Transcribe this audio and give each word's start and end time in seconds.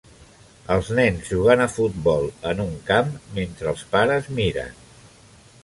Els 0.75 0.87
nens 0.99 1.27
jugant 1.33 1.61
a 1.65 1.67
futbol 1.73 2.25
en 2.53 2.63
un 2.65 2.73
camp 2.89 3.13
mentre 3.39 3.71
els 3.75 3.87
pares 3.95 4.33
miren. 4.41 4.77